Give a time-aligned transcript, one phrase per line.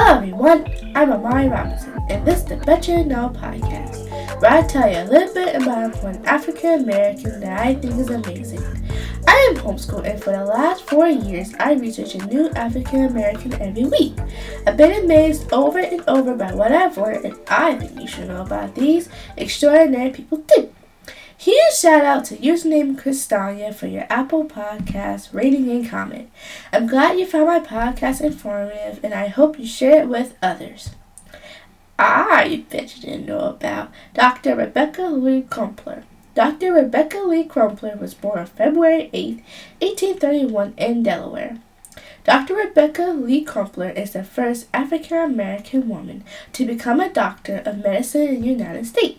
[0.00, 4.08] Hello everyone, I'm Amari Robinson, and this is the Betcha Know podcast,
[4.40, 8.08] where I tell you a little bit about one African American that I think is
[8.08, 8.62] amazing.
[9.26, 13.54] I am homeschooled, and for the last four years, I research a new African American
[13.54, 14.16] every week.
[14.68, 18.28] I've been amazed over and over by what I've learned, and I think you should
[18.28, 20.67] know about these extraordinary people too.
[21.40, 26.32] Huge shout out to username Cristania for your Apple Podcast rating and comment.
[26.72, 30.96] I'm glad you found my podcast informative and I hope you share it with others.
[31.96, 34.56] Ah, I bet you didn't know about Dr.
[34.56, 36.02] Rebecca Lee Crumpler.
[36.34, 36.72] Dr.
[36.72, 39.36] Rebecca Lee Crumpler was born on February 8,
[39.80, 41.58] 1831 in Delaware.
[42.24, 42.56] Dr.
[42.56, 48.22] Rebecca Lee Crumpler is the first African American woman to become a doctor of medicine
[48.22, 49.17] in the United States.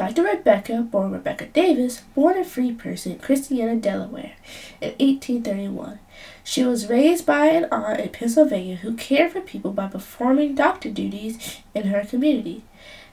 [0.00, 0.22] Dr.
[0.22, 4.32] Rebecca, born Rebecca Davis, born a free person in Christiana, Delaware,
[4.80, 5.98] in 1831.
[6.42, 10.88] She was raised by an aunt in Pennsylvania who cared for people by performing doctor
[10.90, 12.62] duties in her community.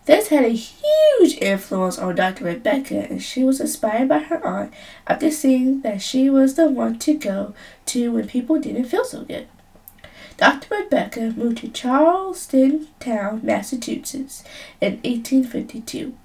[0.05, 2.45] This had a huge influence on Dr.
[2.45, 4.73] Rebecca, and she was inspired by her aunt
[5.07, 7.53] after seeing that she was the one to go
[7.87, 9.49] to when people didn't feel so good.
[10.37, 10.73] Dr.
[10.73, 12.87] Rebecca moved to Charlestown,
[13.43, 14.45] Massachusetts
[14.79, 16.15] in 1852.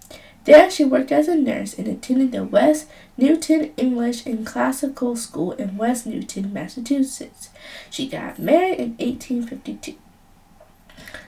[0.44, 5.52] There she worked as a nurse and attended the West Newton English and Classical School
[5.52, 7.50] in West Newton, Massachusetts.
[7.90, 9.94] She got married in 1852.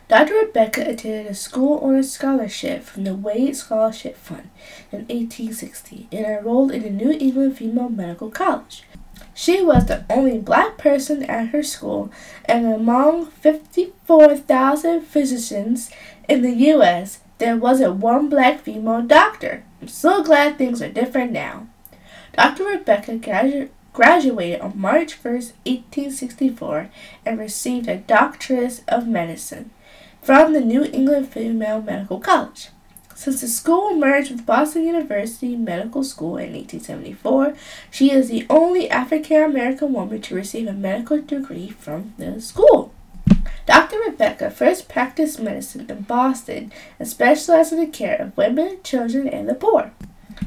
[0.08, 0.34] Dr.
[0.34, 4.50] Rebecca attended a school on a scholarship from the Wade Scholarship Fund
[4.92, 8.84] in 1860 and enrolled in the New England Female Medical College.
[9.32, 12.12] She was the only black person at her school,
[12.44, 15.90] and among 54,000 physicians
[16.28, 19.64] in the U.S., there wasn't one black female doctor.
[19.80, 21.66] I'm so glad things are different now.
[22.36, 22.64] Dr.
[22.64, 26.90] Rebecca gradu- graduated on March 1st, 1864,
[27.26, 29.70] and received a Doctorate of Medicine
[30.22, 32.70] from the New England Female Medical College.
[33.14, 37.54] Since the school merged with Boston University Medical School in 1874,
[37.90, 42.93] she is the only African American woman to receive a medical degree from the school.
[43.66, 43.98] Dr.
[44.00, 49.48] Rebecca first practiced medicine in Boston and specialized in the care of women, children, and
[49.48, 49.92] the poor.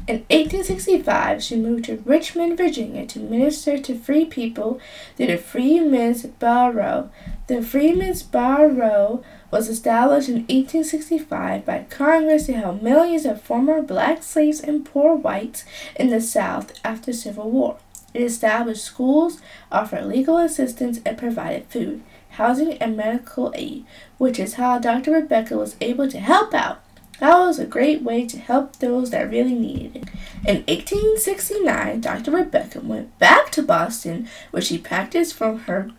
[0.06, 4.80] In 1865, she moved to Richmond, Virginia to minister to free people
[5.16, 7.10] through the Freedmen's Bureau.
[7.46, 14.22] The Freedmen's Bureau was established in 1865 by Congress to help millions of former black
[14.22, 15.64] slaves and poor whites
[15.96, 17.78] in the South after Civil War.
[18.14, 19.40] It established schools,
[19.72, 22.02] offered legal assistance, and provided food
[22.38, 23.84] housing, and medical aid,
[24.16, 25.10] which is how Dr.
[25.10, 26.80] Rebecca was able to help out.
[27.18, 30.08] That was a great way to help those that really needed it.
[30.46, 32.30] In 1869, Dr.
[32.30, 35.90] Rebecca went back to Boston, where she practiced from her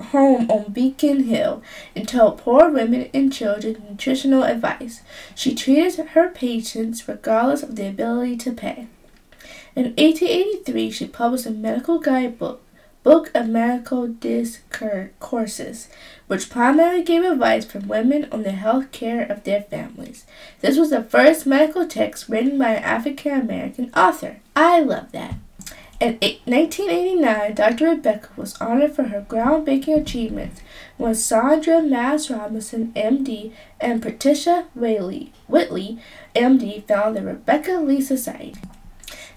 [0.00, 1.62] home on Beacon Hill
[1.94, 5.02] and told poor women and children nutritional advice.
[5.34, 8.86] She treated her patients regardless of their ability to pay.
[9.74, 12.62] In 1883, she published a medical guidebook
[13.06, 15.88] Book of Medical Discourses,
[16.26, 20.26] which primarily gave advice for women on the health care of their families.
[20.60, 24.38] This was the first medical text written by an African American author.
[24.56, 25.36] I love that.
[26.00, 27.90] In 1989, Dr.
[27.90, 30.60] Rebecca was honored for her groundbreaking achievements
[30.96, 36.00] when Saundra Maass-Robinson, MD, and Patricia Whitley, MD,
[36.88, 38.54] founded the Rebecca Lee Society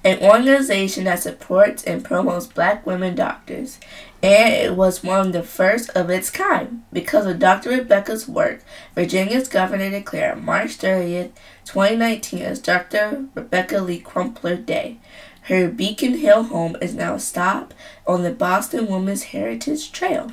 [0.04, 3.80] an organization that supports and promotes black women doctors,
[4.24, 6.84] and it was one of the first of its kind.
[6.92, 7.70] Because of Dr.
[7.70, 8.62] Rebecca's work,
[8.96, 11.32] Virginia's governor declared March 30th,
[11.66, 13.26] 2019 as Dr.
[13.36, 14.98] Rebecca Lee Crumpler Day.
[15.44, 17.74] Her Beacon Hill home is now a stop
[18.06, 20.32] on the Boston Women's Heritage Trail.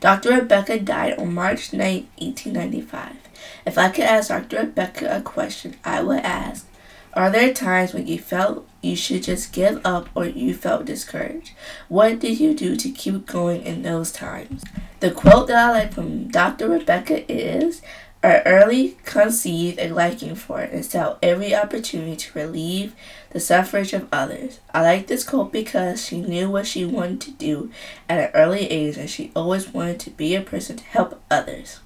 [0.00, 0.30] Dr.
[0.30, 3.16] Rebecca died on March 9, 1895.
[3.64, 4.58] If I could ask Dr.
[4.58, 6.66] Rebecca a question, I would ask,
[7.14, 11.52] are there times when you felt you should just give up or you felt discouraged?
[11.88, 14.64] What did you do to keep going in those times?
[15.00, 16.68] The quote that I like from Dr.
[16.68, 17.82] Rebecca is
[18.24, 22.94] I early conceived a liking for it and saw every opportunity to relieve
[23.30, 24.60] the suffrage of others.
[24.72, 27.70] I like this quote because she knew what she wanted to do
[28.08, 31.80] at an early age and she always wanted to be a person to help others.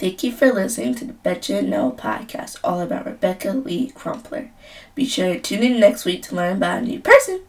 [0.00, 4.50] Thank you for listening to the Betcha Know podcast, all about Rebecca Lee Crumpler.
[4.94, 7.42] Be sure to tune in next week to learn about a new person.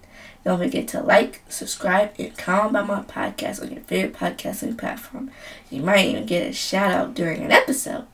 [0.43, 5.31] Don't forget to like, subscribe, and comment about my podcast on your favorite podcasting platform.
[5.69, 8.05] You might even get a shout out during an episode.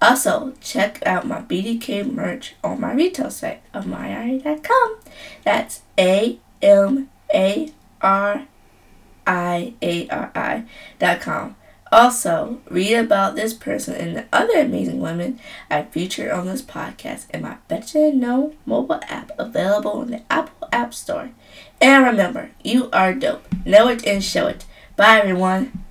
[0.00, 4.98] Also, check out my BDK merch on my retail site, amari.com.
[5.42, 8.46] That's A M A R
[9.26, 11.56] I A R I.com.
[11.92, 15.38] Also, read about this person and the other amazing women
[15.70, 20.68] I feature on this podcast in my Betcha Know mobile app available in the Apple
[20.72, 21.32] App Store.
[21.82, 23.44] And remember, you are dope.
[23.66, 24.64] Know it and show it.
[24.96, 25.84] Bye, everyone.